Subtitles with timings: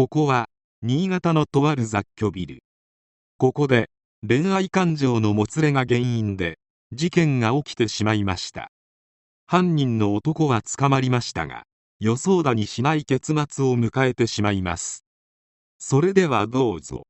[0.00, 0.48] ここは、
[0.80, 2.62] 新潟のとある雑居ビル。
[3.36, 3.90] ここで、
[4.26, 6.58] 恋愛感情のもつれが原因で、
[6.90, 8.70] 事件が起きてしまいました。
[9.46, 11.64] 犯人の男は捕まりましたが、
[11.98, 15.04] 予想だにしない結末を迎えてしまいます。
[15.78, 17.02] それではどうぞ。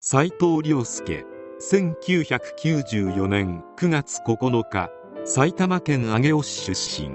[0.00, 1.24] 斉藤亮介、
[1.60, 4.90] 1994年9月9日、
[5.24, 7.10] 埼玉県上尾市出身。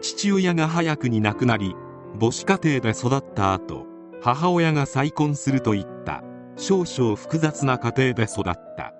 [0.00, 1.74] 父親が早くに亡くなり、
[2.20, 3.86] 母子家庭で育った後
[4.20, 6.22] 母親が再婚するといった。
[6.56, 8.44] 少々複雑な家庭で育っ
[8.76, 8.92] た。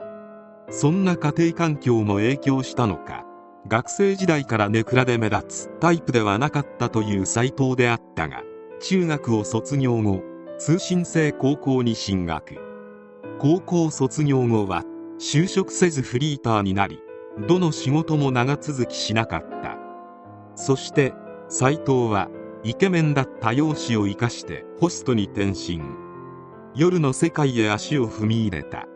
[0.71, 3.25] そんな家庭環境も影響したのか
[3.67, 8.43] 学生時代からネクラで目立つタイプではなかったという斎藤であったが
[8.81, 10.23] 中学を卒業後
[10.59, 12.59] 通信制高校に進学。
[13.41, 14.85] 高校卒業後は
[15.19, 17.01] 就職せずフリーターになり
[17.49, 19.79] どの仕事も長続きしなかった。
[20.55, 21.13] そして
[21.49, 22.29] 斎藤は
[22.69, 25.81] イケメンだった容姿を生かしてホストに転身。
[26.75, 28.87] 夜の世界へ足を踏み入れた。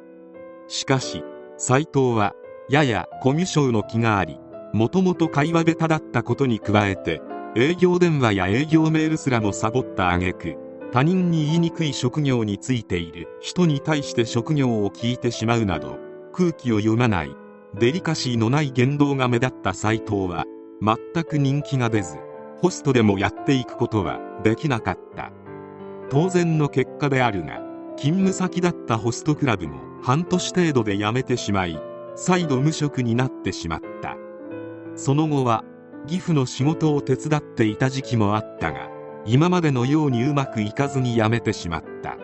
[0.69, 1.25] しかし
[1.57, 2.35] 斎藤は
[2.69, 4.39] ややコミュ障の気があり
[4.75, 7.23] もともと会話下手だったことに加えて
[7.57, 10.57] 営業電話や営業メールすらもサボった挙句
[10.93, 13.29] 他人に言いにくい職業についている。
[13.41, 15.97] 人に対して職業を聞いてしまうなど
[16.35, 17.35] 空気を読まない
[17.75, 20.45] デリカシーのない言動が目立った斎藤は
[20.83, 22.19] 全く人気が出ず
[22.63, 25.33] ホストでもやっていくことはできなかった。
[26.11, 27.61] 当然の結果であるが
[27.97, 31.81] 勤務先だったホストクラブも半年程度で辞めてしまい
[32.15, 34.17] 再度無職になってしまった。
[34.95, 35.65] その後は
[36.07, 38.89] 義父の仕事を手伝っていた時期もあったが
[39.27, 42.17] 今までのようにうまくいかずに辞めてしまった。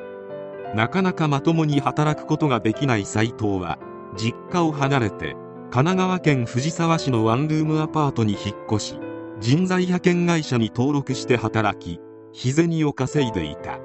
[0.72, 3.81] なかなかまともに働くことができない斉藤は
[4.16, 5.34] 実家を離れて
[5.71, 9.00] 神奈川県藤沢市のワンルームアパートに引っ越し
[9.41, 12.00] 人材派遣会社に登録して働き
[12.32, 13.78] 日銭を稼いでいた。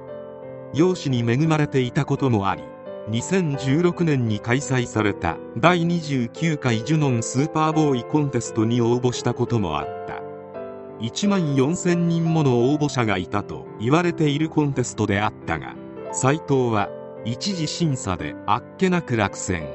[0.74, 2.64] 容姿に恵まれていたこともあり
[3.10, 10.24] 2016年に開催された第29回ジュノンスーパーボーイコンテストに応募したこともあった。
[11.00, 15.76] 1万4000人もの応募者がいたと言われているコンテストであったが
[16.12, 16.90] 斉藤は
[17.26, 19.68] 一次審査であっけなく落選。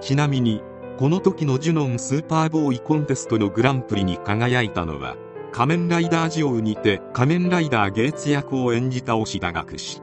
[0.00, 0.62] ちなみに
[1.00, 5.16] この時のジュノンスーパーボーイコンテストのグランプリに輝いたのは
[5.50, 10.02] 仮面ライダージオウにて仮面ライダーゲーツ役を演じた押田学士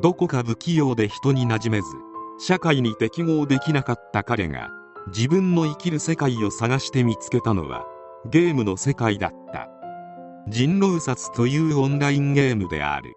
[0.00, 1.88] どこか不器用で人に馴染めず
[2.38, 4.70] 社会に適合できなかった彼が
[5.08, 7.84] 自分の生きる世界を探して見つけたのは
[8.30, 9.68] ゲームの世界だった。
[10.46, 13.14] 人狼殺というオンラインゲームである。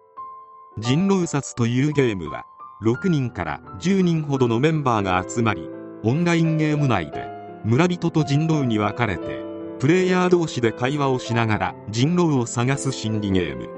[0.78, 2.44] 人狼殺というゲームは
[2.82, 7.26] 6人から10人ほどのメンバーが集まりオンラインゲーム内で
[7.64, 9.42] 村人と人狼に分かれて
[9.80, 13.68] プレイヤー同士で会話をしながら人狼を探す心理ゲーム。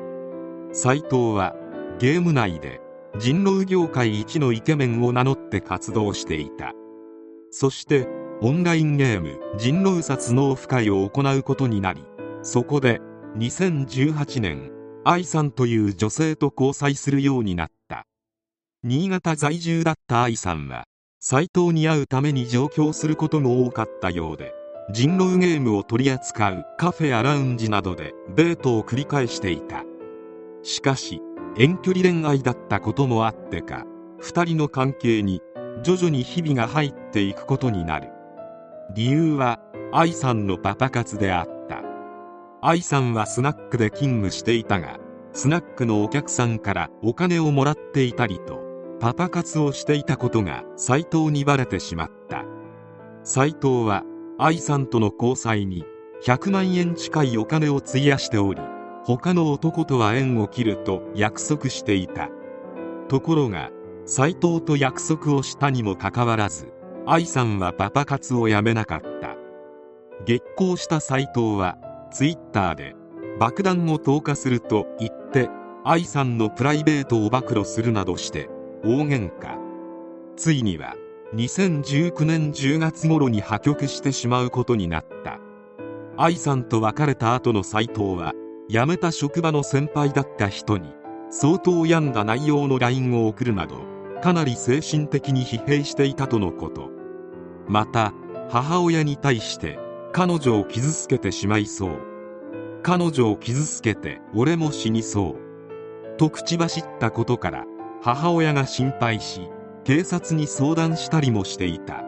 [0.75, 1.55] 斎藤は
[1.99, 2.81] ゲーム内で
[3.19, 6.73] 人狼業界一のイケメンを名乗って活動していた。
[7.51, 8.07] そして
[8.43, 12.05] オンラインゲーム人狼殺のオフ会を行うことになり
[12.43, 13.01] そこで
[13.37, 14.71] 2018年
[15.05, 18.07] 愛さんという女性と交際するようになった。
[18.83, 20.85] 新潟在住だった愛さんは
[21.23, 24.55] 斎藤に会うために上京することも多かったようで
[24.91, 29.85] 人狼ゲームを取り扱うカフェやラウンジなどでデートを繰り返していた。
[30.63, 31.21] しかし
[31.59, 33.85] 遠距離恋愛だったこともあってか
[34.23, 35.43] 2人の関係に
[35.83, 38.09] 徐々に日々が入っていくことになる。
[38.95, 39.61] 理由は
[39.93, 41.83] 愛さんのパパ活であった。
[42.63, 44.99] 愛さんはスナックで勤務していたが
[45.35, 48.70] スナックのお客さんからお金をもらっていたりと
[49.01, 52.45] パパ活をしていたことが斎藤にバレてしまった。
[53.25, 54.05] 斎藤は
[54.39, 55.87] 愛さんとの交際に
[56.23, 58.61] 100万円近いお金を費やしており
[59.05, 62.29] 他の男とは縁を切ると約束していた。
[63.09, 63.71] ところが
[64.05, 66.73] 斎藤と約束をしたにもかかわらず
[67.07, 69.35] 愛さんはパパ活をやめなかった。
[70.27, 71.79] 激高した斎藤は
[72.13, 72.95] ツイッターで
[73.39, 75.49] 爆弾を投下すると言って
[75.85, 78.51] 愛さんのプライベートを暴露するなどして
[78.83, 79.59] 大喧嘩。
[80.37, 80.95] ついには
[81.35, 85.39] 2019年10月頃に破局してしまうことになった。
[86.17, 88.33] 愛さんと別れた後の斎藤は
[88.69, 90.95] 辞めた職場の先輩だった人に
[91.31, 93.83] 相当病んだ内容の LINE を送るなど
[94.23, 96.91] かなり精神的に疲弊していたとのこと。
[97.69, 98.15] また
[98.49, 99.79] 母親に対して
[100.13, 101.99] 彼女を傷つけてしまいそう。
[102.83, 106.17] 彼女を傷つけて俺も死にそう。
[106.17, 107.65] と口走ったことから
[108.03, 109.49] 母親が心配し
[109.85, 112.03] 警察に相談したりもしていた。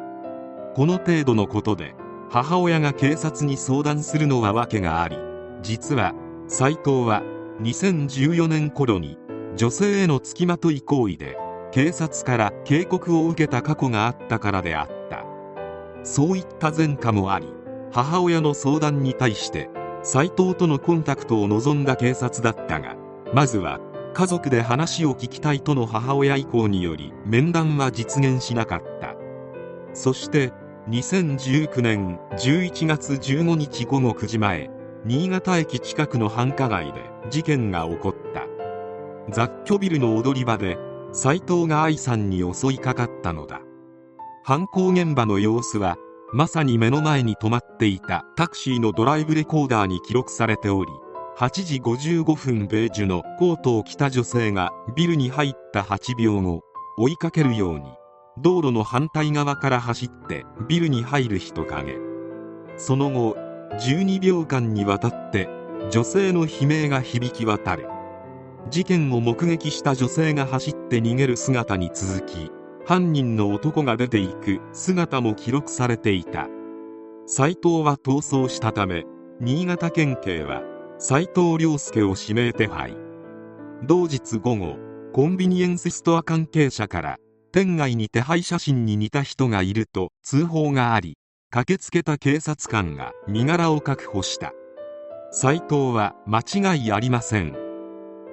[0.75, 1.95] この程度のことで
[2.31, 5.19] 母親が警察に相談するのは訳があり
[5.63, 6.15] 実は
[6.49, 7.23] 斉藤は
[7.61, 9.19] 2014年頃に
[9.55, 11.37] 女性への付きまとい行為で
[11.73, 15.27] 警察から警告を受けた過去があったからであった。
[16.05, 17.47] そういった前科もあり
[17.93, 19.69] 母親の相談に対して
[20.03, 22.97] 斉藤とのコンタクトを望んだ警察だったが
[23.35, 23.79] まずは
[24.15, 29.15] 家族で話を聞きたいとの母親以降により面談は実現しなかった。
[29.95, 30.53] そして
[30.89, 34.71] 2019年11月15日午後9時前
[35.05, 38.43] 新潟駅近くの繁華街で事件が起こった。
[39.31, 40.77] 雑居ビルの踊り場で
[41.13, 43.61] 斉藤が愛さんに襲いかかったのだ。
[44.45, 45.97] 犯行現場の様子は
[46.33, 50.91] まさに目の前に止まっていたタクシーのドライブレコーダーに記録されており
[51.37, 56.63] 8時55分ベージュのコートを着た女性がビルに入った8秒後
[56.99, 57.87] 追いかけるように
[58.39, 61.97] 道路の反対側から走ってビルに入る人影。
[62.77, 63.37] その後
[63.81, 65.49] 12秒間にわたって
[65.91, 67.89] 女性の悲鳴が響き渡る。
[68.69, 72.51] 事件を目撃した女性が走って逃げる姿に続き
[72.85, 76.47] 犯人の男が出ていく姿も記録されていた。
[77.27, 79.05] 斉藤は逃走したため
[79.41, 80.63] 新潟県警は
[81.05, 82.97] 斉藤亮介を指名手配。
[83.83, 84.77] 同日午後
[85.13, 87.17] コンビニエンスストア関係者から
[87.51, 91.19] 店外に手配写真に似た人がいると通報があり
[91.51, 94.53] 駆けつけた警察官が身柄を確保した。
[95.33, 96.43] 斉藤は間
[96.75, 97.57] 違いありません。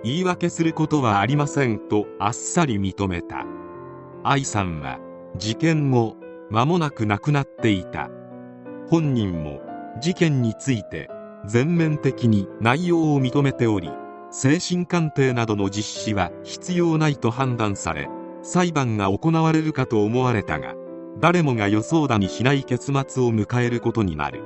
[0.03, 3.47] 言い訳することはありませんとあっさり認めた。
[4.23, 4.99] 愛さんは
[5.37, 6.17] 事件後
[6.51, 8.11] 間もなく亡くなっていた。
[8.91, 9.59] 本人も
[9.99, 11.09] 事件について
[11.45, 13.91] 全面的に内容を認めており
[14.31, 18.09] 精神鑑定などの実施は必要ないと判断され
[18.43, 20.75] 裁判が行われるかと思われたが
[21.19, 24.41] 誰もが予想だにしない結末を迎えることになる。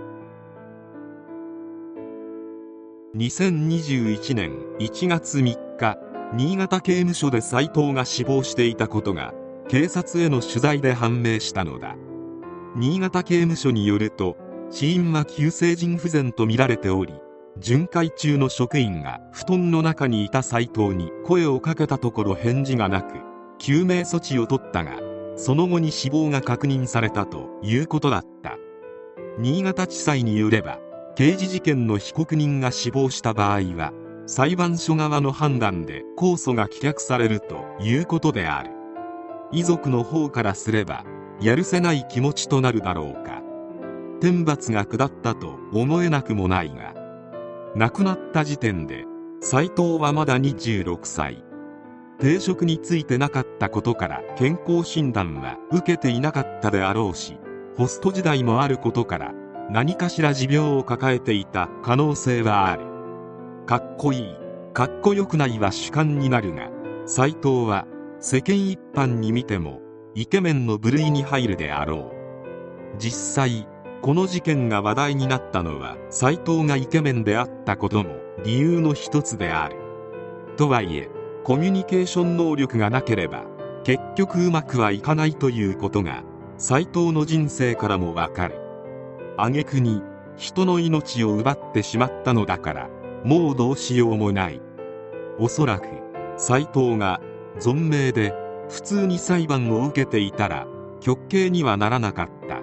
[3.16, 6.00] 2021年1月3日
[6.34, 9.36] 新潟刑務所で斉藤が死亡していたことが
[9.68, 11.96] 警察への取材で判明したのだ。
[12.76, 14.36] 新潟刑務所によると
[14.76, 17.14] 死因は急性腎不全とみられており
[17.60, 23.20] 巡回中の職員が布団の中にいた斉藤に声をかけたところ返事がなく
[23.60, 24.94] 救命措置を取ったが
[25.36, 28.58] その後に死亡が確認されたということだった。
[29.38, 30.80] 新潟地裁によれば
[31.16, 33.94] 刑事事件の被告人が死亡した場合は
[34.26, 38.72] 裁判所側の判断で控訴が棄却されるということである。
[39.52, 41.06] 遺族の方からすれば
[41.40, 43.33] やるせない気持ちとなるだろうか。
[44.24, 46.94] 天罰が下ったと思えなくもないが
[47.76, 49.04] 亡くなった時点で
[49.42, 51.44] 斉藤はまだ26歳。
[52.22, 57.38] 定職についてなかったことから健康診断は受けていなかったであろうし
[57.76, 59.34] ホスト時代もあることから
[59.70, 62.86] 何かしら持病を抱えていた可能性はある。
[63.66, 64.36] かっこいい。
[64.74, 66.70] かっこよくないは主観になるが
[67.06, 67.86] 斉藤は
[68.22, 69.82] 世間一般に見ても
[70.16, 72.98] イケメンの部類に入るであろう。
[72.98, 73.12] 実
[73.44, 73.68] 際
[74.04, 79.78] この事件が話題になったのは斉藤がイケメンであったことも理由の一つである。
[80.58, 81.10] とはいえ
[81.46, 83.46] コミュニケーション能力がなければ
[83.86, 86.24] 結局うまくはいかないということが
[86.58, 88.60] 斉藤の人生からもわかる。
[89.38, 90.02] 挙句に
[90.36, 92.90] 人の命を奪ってしまったのだから
[93.24, 94.62] もうどうしようもない。
[95.40, 95.88] おそらく
[96.36, 97.22] 斉藤が
[97.58, 98.34] 存命で
[98.68, 100.68] 普通に裁判を受けていたら
[101.00, 102.63] 極刑にはならなかった。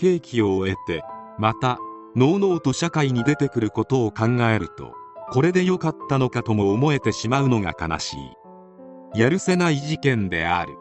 [0.00, 1.04] 刑期を終えて
[1.38, 1.78] また
[2.16, 4.94] のうのうと社会に出てくることを考えると
[5.30, 9.20] これでよかったのかとも思えてしまうのが悲しい。
[9.20, 10.74] やるせない事件である。